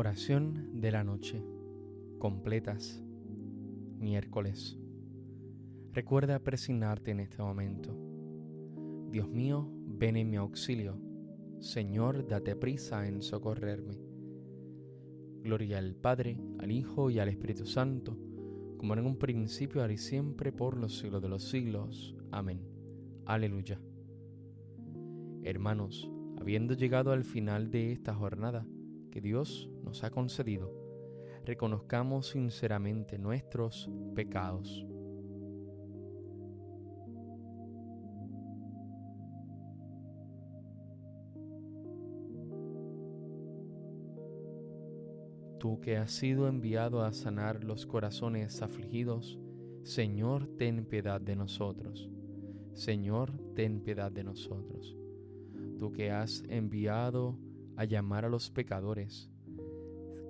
Oración 0.00 0.80
de 0.80 0.92
la 0.92 1.02
noche. 1.02 1.42
Completas. 2.20 3.02
Miércoles. 3.98 4.78
Recuerda 5.92 6.38
presignarte 6.38 7.10
en 7.10 7.18
este 7.18 7.42
momento. 7.42 7.98
Dios 9.10 9.28
mío, 9.28 9.68
ven 9.72 10.16
en 10.16 10.30
mi 10.30 10.36
auxilio. 10.36 11.00
Señor, 11.58 12.28
date 12.28 12.54
prisa 12.54 13.08
en 13.08 13.22
socorrerme. 13.22 13.98
Gloria 15.42 15.78
al 15.78 15.96
Padre, 15.96 16.40
al 16.60 16.70
Hijo 16.70 17.10
y 17.10 17.18
al 17.18 17.28
Espíritu 17.28 17.66
Santo, 17.66 18.16
como 18.76 18.94
en 18.94 19.04
un 19.04 19.18
principio, 19.18 19.80
ahora 19.80 19.94
y 19.94 19.98
siempre, 19.98 20.52
por 20.52 20.76
los 20.76 20.96
siglos 20.96 21.22
de 21.22 21.28
los 21.28 21.42
siglos. 21.42 22.14
Amén. 22.30 22.60
Aleluya. 23.26 23.80
Hermanos, 25.42 26.08
habiendo 26.38 26.74
llegado 26.74 27.10
al 27.10 27.24
final 27.24 27.72
de 27.72 27.90
esta 27.90 28.14
jornada, 28.14 28.64
Dios 29.20 29.70
nos 29.82 30.04
ha 30.04 30.10
concedido, 30.10 30.72
reconozcamos 31.44 32.28
sinceramente 32.28 33.18
nuestros 33.18 33.90
pecados. 34.14 34.86
Tú 45.58 45.80
que 45.80 45.96
has 45.96 46.12
sido 46.12 46.46
enviado 46.46 47.02
a 47.02 47.12
sanar 47.12 47.64
los 47.64 47.84
corazones 47.84 48.62
afligidos, 48.62 49.40
Señor, 49.82 50.46
ten 50.56 50.84
piedad 50.84 51.20
de 51.20 51.34
nosotros. 51.34 52.08
Señor, 52.74 53.32
ten 53.56 53.80
piedad 53.80 54.12
de 54.12 54.22
nosotros. 54.22 54.96
Tú 55.78 55.90
que 55.90 56.12
has 56.12 56.44
enviado 56.48 57.36
a 57.78 57.84
llamar 57.84 58.24
a 58.24 58.28
los 58.28 58.50
pecadores. 58.50 59.30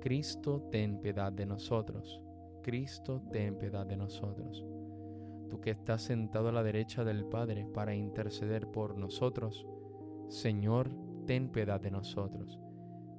Cristo, 0.00 0.68
ten 0.72 1.00
piedad 1.00 1.32
de 1.32 1.46
nosotros. 1.46 2.20
Cristo, 2.62 3.22
ten 3.30 3.56
piedad 3.56 3.86
de 3.86 3.96
nosotros. 3.96 4.64
Tú 5.48 5.60
que 5.60 5.70
estás 5.70 6.02
sentado 6.02 6.48
a 6.48 6.52
la 6.52 6.64
derecha 6.64 7.04
del 7.04 7.24
Padre 7.24 7.64
para 7.72 7.94
interceder 7.94 8.66
por 8.66 8.98
nosotros, 8.98 9.64
Señor, 10.28 10.90
ten 11.24 11.48
piedad 11.50 11.80
de 11.80 11.92
nosotros. 11.92 12.58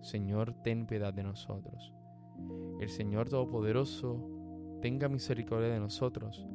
Señor, 0.02 0.54
ten 0.62 0.86
piedad 0.88 1.14
de 1.14 1.24
nosotros. 1.24 1.94
El 2.82 2.90
Señor 2.90 3.30
Todopoderoso 3.30 4.78
tenga 4.82 5.08
misericordia 5.08 5.70
de 5.70 5.80
nosotros, 5.80 6.46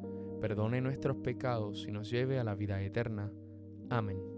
perdone 0.43 0.83
nuestros 0.83 1.17
pecados 1.17 1.87
y 1.89 1.91
nos 1.91 2.11
lleve 2.11 2.39
a 2.39 2.45
la 2.45 2.55
vida 2.55 2.83
eterna. 2.83 3.33
Amén. 3.89 4.32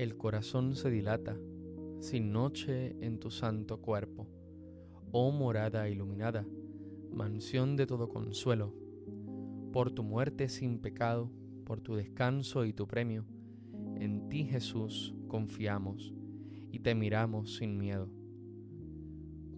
El 0.00 0.16
corazón 0.16 0.76
se 0.76 0.88
dilata, 0.88 1.36
sin 1.98 2.32
noche 2.32 2.96
en 3.04 3.18
tu 3.18 3.30
santo 3.30 3.82
cuerpo. 3.82 4.26
Oh 5.12 5.30
morada 5.30 5.90
iluminada, 5.90 6.46
mansión 7.12 7.76
de 7.76 7.86
todo 7.86 8.08
consuelo, 8.08 8.72
por 9.74 9.90
tu 9.90 10.02
muerte 10.02 10.48
sin 10.48 10.78
pecado, 10.78 11.30
por 11.66 11.82
tu 11.82 11.96
descanso 11.96 12.64
y 12.64 12.72
tu 12.72 12.86
premio, 12.86 13.26
en 13.96 14.30
ti 14.30 14.44
Jesús 14.44 15.14
confiamos 15.28 16.14
y 16.72 16.78
te 16.78 16.94
miramos 16.94 17.56
sin 17.56 17.76
miedo. 17.76 18.08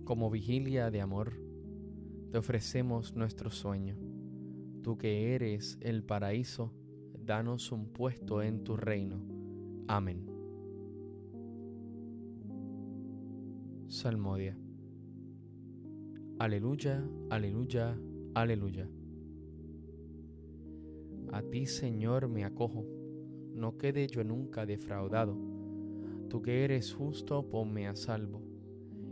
Como 0.02 0.28
vigilia 0.28 0.90
de 0.90 1.02
amor, 1.02 1.40
te 2.32 2.38
ofrecemos 2.38 3.14
nuestro 3.14 3.48
sueño. 3.48 3.96
Tú 4.82 4.98
que 4.98 5.36
eres 5.36 5.78
el 5.83 6.02
paraíso, 6.02 6.74
danos 7.17 7.70
un 7.70 7.92
puesto 7.92 8.42
en 8.42 8.64
tu 8.64 8.77
reino. 8.77 9.22
Amén. 9.86 10.31
Salmodia. 13.92 14.57
Aleluya, 16.39 17.07
aleluya, 17.29 17.95
aleluya. 18.35 18.89
A 21.30 21.42
ti, 21.42 21.67
Señor, 21.67 22.27
me 22.29 22.47
acojo, 22.47 22.86
no 23.55 23.77
quede 23.77 24.07
yo 24.07 24.25
nunca 24.25 24.64
defraudado. 24.64 25.36
Tú 26.30 26.41
que 26.41 26.64
eres 26.64 26.95
justo, 26.95 27.51
ponme 27.51 27.86
a 27.86 27.95
salvo. 27.95 28.41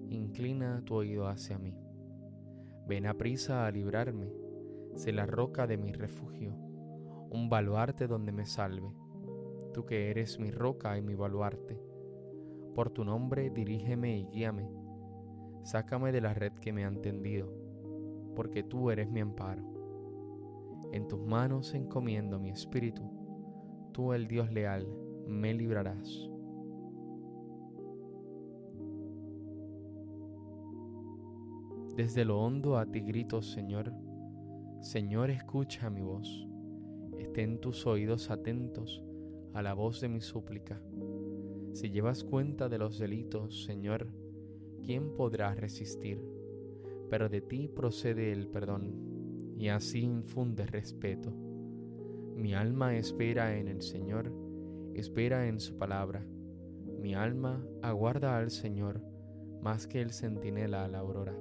Inclina 0.08 0.82
tu 0.86 0.94
oído 0.94 1.28
hacia 1.28 1.58
mí. 1.58 1.76
Ven 2.88 3.04
a 3.04 3.18
prisa 3.18 3.66
a 3.66 3.70
librarme, 3.70 4.32
sé 4.94 5.12
la 5.12 5.26
roca 5.26 5.66
de 5.66 5.76
mi 5.76 5.92
refugio, 5.92 6.54
un 7.28 7.50
baluarte 7.50 8.06
donde 8.06 8.32
me 8.32 8.46
salve. 8.46 8.94
Tú 9.74 9.84
que 9.84 10.10
eres 10.10 10.40
mi 10.40 10.50
roca 10.50 10.96
y 10.96 11.02
mi 11.02 11.14
baluarte 11.14 11.89
por 12.74 12.90
tu 12.90 13.04
nombre 13.04 13.50
dirígeme 13.50 14.18
y 14.18 14.26
guíame. 14.26 14.70
Sácame 15.62 16.12
de 16.12 16.20
la 16.20 16.34
red 16.34 16.52
que 16.54 16.72
me 16.72 16.84
han 16.84 17.02
tendido, 17.02 17.52
porque 18.34 18.62
tú 18.62 18.90
eres 18.90 19.10
mi 19.10 19.20
amparo. 19.20 19.62
En 20.92 21.06
tus 21.06 21.20
manos 21.20 21.74
encomiendo 21.74 22.38
mi 22.38 22.50
espíritu, 22.50 23.02
tú 23.92 24.12
el 24.12 24.26
Dios 24.26 24.50
leal, 24.50 24.86
me 25.26 25.52
librarás. 25.54 26.30
Desde 31.96 32.24
lo 32.24 32.40
hondo 32.40 32.78
a 32.78 32.86
ti 32.86 33.00
grito, 33.00 33.42
Señor. 33.42 33.92
Señor, 34.80 35.30
escucha 35.30 35.90
mi 35.90 36.00
voz. 36.00 36.48
Estén 37.18 37.60
tus 37.60 37.86
oídos 37.86 38.30
atentos 38.30 39.04
a 39.52 39.60
la 39.60 39.74
voz 39.74 40.00
de 40.00 40.08
mi 40.08 40.20
súplica 40.20 40.80
si 41.72 41.90
llevas 41.90 42.24
cuenta 42.24 42.68
de 42.68 42.78
los 42.78 42.98
delitos, 42.98 43.64
Señor, 43.64 44.08
¿quién 44.84 45.14
podrá 45.14 45.54
resistir? 45.54 46.20
Pero 47.08 47.28
de 47.28 47.40
ti 47.40 47.68
procede 47.68 48.32
el 48.32 48.48
perdón, 48.48 49.54
y 49.56 49.68
así 49.68 50.00
infunde 50.00 50.66
respeto. 50.66 51.32
Mi 52.34 52.54
alma 52.54 52.96
espera 52.96 53.56
en 53.56 53.68
el 53.68 53.82
Señor, 53.82 54.32
espera 54.94 55.46
en 55.46 55.60
su 55.60 55.76
palabra. 55.76 56.26
Mi 57.00 57.14
alma 57.14 57.64
aguarda 57.82 58.36
al 58.38 58.50
Señor 58.50 59.02
más 59.62 59.86
que 59.86 60.00
el 60.00 60.12
centinela 60.12 60.84
a 60.84 60.88
la 60.88 60.98
aurora. 60.98 61.36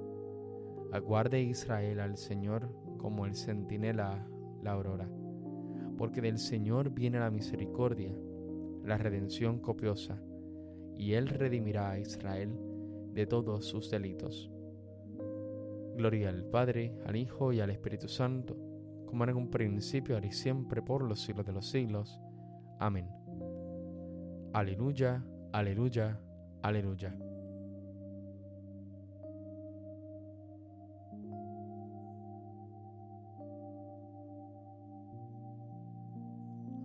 Aguarde 0.92 1.42
Israel 1.42 2.00
al 2.00 2.18
Señor 2.18 2.68
como 2.98 3.26
el 3.26 3.34
centinela 3.34 4.28
la 4.62 4.72
aurora, 4.72 5.08
porque 5.96 6.20
del 6.20 6.38
Señor 6.38 6.90
viene 6.90 7.18
la 7.18 7.30
misericordia 7.30 8.14
la 8.84 8.96
redención 8.98 9.60
copiosa, 9.60 10.20
y 10.96 11.14
Él 11.14 11.28
redimirá 11.28 11.90
a 11.90 11.98
Israel 11.98 12.58
de 13.12 13.26
todos 13.26 13.66
sus 13.66 13.90
delitos. 13.90 14.50
Gloria 15.96 16.28
al 16.28 16.44
Padre, 16.44 16.94
al 17.04 17.16
Hijo 17.16 17.52
y 17.52 17.60
al 17.60 17.70
Espíritu 17.70 18.08
Santo, 18.08 18.56
como 19.06 19.24
en 19.24 19.36
un 19.36 19.50
principio, 19.50 20.14
ahora 20.14 20.28
y 20.28 20.32
siempre, 20.32 20.82
por 20.82 21.02
los 21.02 21.20
siglos 21.20 21.46
de 21.46 21.52
los 21.52 21.68
siglos. 21.68 22.20
Amén. 22.78 23.08
Aleluya, 24.52 25.24
aleluya, 25.52 26.18
aleluya. 26.62 27.14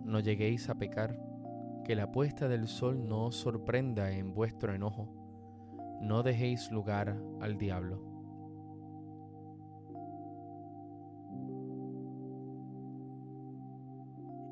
No 0.04 0.20
lleguéis 0.20 0.68
a 0.68 0.74
pecar 0.76 1.18
que 1.86 1.94
la 1.94 2.10
puesta 2.10 2.48
del 2.48 2.66
sol 2.66 3.08
no 3.08 3.26
os 3.26 3.36
sorprenda 3.36 4.10
en 4.10 4.34
vuestro 4.34 4.74
enojo, 4.74 5.06
no 6.00 6.24
dejéis 6.24 6.72
lugar 6.72 7.16
al 7.40 7.58
diablo. 7.58 8.02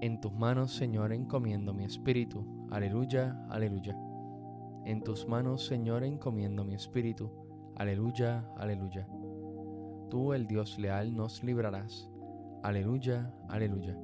En 0.00 0.20
tus 0.20 0.32
manos, 0.32 0.76
Señor, 0.76 1.12
encomiendo 1.12 1.74
mi 1.74 1.82
espíritu. 1.82 2.68
Aleluya, 2.70 3.44
aleluya. 3.50 3.98
En 4.84 5.02
tus 5.02 5.26
manos, 5.26 5.66
Señor, 5.66 6.04
encomiendo 6.04 6.62
mi 6.62 6.74
espíritu. 6.74 7.32
Aleluya, 7.74 8.48
aleluya. 8.56 9.08
Tú, 10.08 10.34
el 10.34 10.46
Dios 10.46 10.78
leal, 10.78 11.16
nos 11.16 11.42
librarás. 11.42 12.08
Aleluya, 12.62 13.34
aleluya. 13.48 13.98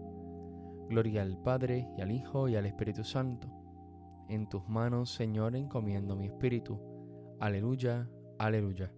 Gloria 0.91 1.23
al 1.23 1.39
Padre 1.41 1.89
y 1.97 2.01
al 2.01 2.11
Hijo 2.11 2.49
y 2.49 2.57
al 2.57 2.67
Espíritu 2.67 3.05
Santo. 3.05 3.47
En 4.29 4.49
tus 4.49 4.69
manos, 4.69 5.15
Señor, 5.15 5.55
encomiendo 5.55 6.17
mi 6.17 6.27
espíritu. 6.27 6.81
Aleluya, 7.39 8.11
aleluya. 8.39 8.93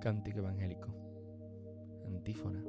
Cántico 0.00 0.40
Evangélico. 0.40 0.88
Antífona. 2.08 2.64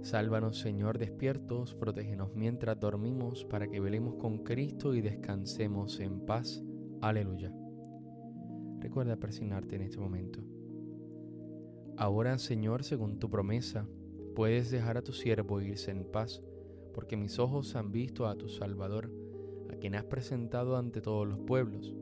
Sálvanos, 0.00 0.58
Señor, 0.58 0.96
despiertos, 0.96 1.74
protégenos 1.74 2.34
mientras 2.34 2.80
dormimos, 2.80 3.44
para 3.44 3.68
que 3.68 3.78
velemos 3.78 4.14
con 4.14 4.38
Cristo 4.38 4.94
y 4.94 5.02
descansemos 5.02 6.00
en 6.00 6.24
paz. 6.24 6.64
Aleluya. 7.02 7.52
Recuerda 8.78 9.18
persignarte 9.18 9.76
en 9.76 9.82
este 9.82 9.98
momento. 9.98 10.40
Ahora, 12.00 12.36
Señor, 12.38 12.82
según 12.82 13.20
tu 13.20 13.30
promesa, 13.30 13.86
Puedes 14.34 14.70
dejar 14.70 14.96
a 14.96 15.02
tu 15.02 15.12
siervo 15.12 15.60
irse 15.60 15.90
en 15.90 16.04
paz, 16.04 16.42
porque 16.94 17.16
mis 17.16 17.38
ojos 17.38 17.74
han 17.74 17.90
visto 17.90 18.26
a 18.26 18.36
tu 18.36 18.48
Salvador, 18.48 19.12
a 19.70 19.76
quien 19.76 19.96
has 19.96 20.04
presentado 20.04 20.76
ante 20.76 21.00
todos 21.00 21.26
los 21.26 21.40
pueblos, 21.40 21.94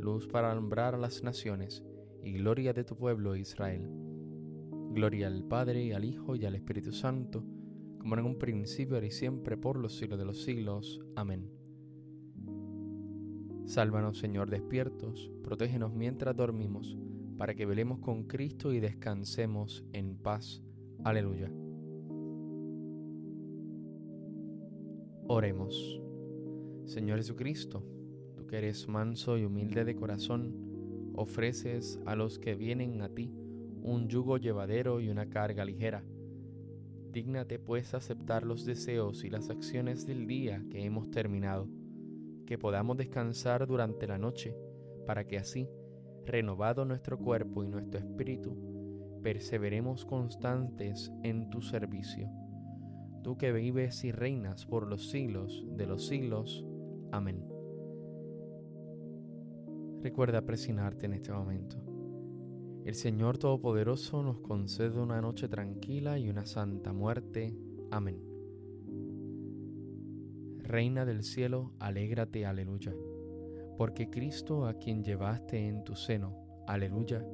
luz 0.00 0.26
para 0.26 0.50
alumbrar 0.50 0.94
a 0.94 0.98
las 0.98 1.22
naciones 1.22 1.84
y 2.22 2.32
gloria 2.32 2.72
de 2.72 2.84
tu 2.84 2.96
pueblo 2.96 3.36
Israel. 3.36 3.88
Gloria 4.90 5.28
al 5.28 5.44
Padre, 5.44 5.94
al 5.94 6.04
Hijo, 6.04 6.34
y 6.34 6.44
al 6.44 6.56
Espíritu 6.56 6.92
Santo, 6.92 7.44
como 7.98 8.16
en 8.16 8.24
un 8.24 8.38
principio, 8.38 9.02
y 9.02 9.10
siempre, 9.10 9.56
por 9.56 9.78
los 9.78 9.96
siglos 9.96 10.18
de 10.18 10.24
los 10.24 10.42
siglos. 10.42 11.00
Amén. 11.14 11.48
Sálvanos, 13.66 14.18
Señor, 14.18 14.50
despiertos, 14.50 15.30
protégenos 15.42 15.94
mientras 15.94 16.36
dormimos, 16.36 16.98
para 17.38 17.54
que 17.54 17.64
velemos 17.64 18.00
con 18.00 18.24
Cristo 18.24 18.72
y 18.72 18.80
descansemos 18.80 19.84
en 19.92 20.16
paz. 20.16 20.60
Aleluya. 21.04 21.50
Oremos. 25.28 26.02
Señor 26.84 27.18
Jesucristo, 27.18 27.84
tú 28.34 28.46
que 28.46 28.58
eres 28.58 28.88
manso 28.88 29.38
y 29.38 29.44
humilde 29.44 29.84
de 29.84 29.94
corazón, 29.94 31.12
ofreces 31.14 32.00
a 32.06 32.16
los 32.16 32.40
que 32.40 32.56
vienen 32.56 33.02
a 33.02 33.08
ti 33.08 33.32
un 33.82 34.08
yugo 34.08 34.38
llevadero 34.38 35.00
y 35.00 35.08
una 35.08 35.30
carga 35.30 35.64
ligera. 35.64 36.04
Dígnate 37.12 37.60
pues 37.60 37.94
aceptar 37.94 38.44
los 38.44 38.64
deseos 38.64 39.24
y 39.24 39.30
las 39.30 39.48
acciones 39.48 40.06
del 40.06 40.26
día 40.26 40.64
que 40.70 40.84
hemos 40.84 41.10
terminado, 41.10 41.68
que 42.46 42.58
podamos 42.58 42.96
descansar 42.96 43.66
durante 43.66 44.08
la 44.08 44.18
noche, 44.18 44.56
para 45.06 45.26
que 45.26 45.38
así, 45.38 45.68
renovado 46.28 46.84
nuestro 46.84 47.18
cuerpo 47.18 47.64
y 47.64 47.68
nuestro 47.68 47.98
espíritu, 47.98 48.56
perseveremos 49.22 50.04
constantes 50.04 51.12
en 51.24 51.50
tu 51.50 51.60
servicio 51.60 52.30
tú 53.22 53.36
que 53.36 53.52
vives 53.52 54.04
y 54.04 54.10
reinas 54.12 54.64
por 54.64 54.86
los 54.86 55.10
siglos 55.10 55.64
de 55.76 55.86
los 55.86 56.06
siglos. 56.06 56.64
Amén. 57.12 57.44
Recuerda 60.00 60.46
presionarte 60.46 61.06
en 61.06 61.14
este 61.14 61.32
momento. 61.32 61.76
El 62.84 62.94
Señor 62.94 63.36
Todopoderoso 63.36 64.22
nos 64.22 64.40
concede 64.40 64.98
una 64.98 65.20
noche 65.20 65.48
tranquila 65.48 66.18
y 66.18 66.30
una 66.30 66.46
santa 66.46 66.92
muerte. 66.92 67.54
Amén. 67.90 68.18
Reina 70.58 71.04
del 71.04 71.22
cielo, 71.22 71.72
alégrate, 71.78 72.46
aleluya, 72.46 72.94
porque 73.78 74.10
Cristo 74.10 74.66
a 74.66 74.74
quien 74.74 75.02
llevaste 75.02 75.66
en 75.66 75.84
tu 75.84 75.94
seno, 75.94 76.36
aleluya, 76.66 77.24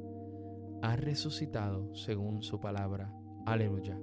ha 0.80 0.94
resucitado 0.94 1.92
según 1.96 2.42
su 2.42 2.60
palabra, 2.60 3.12
aleluya 3.46 3.98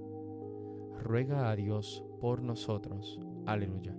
ruega 1.02 1.50
a 1.50 1.56
Dios 1.56 2.04
por 2.20 2.42
nosotros. 2.42 3.20
Aleluya. 3.46 3.96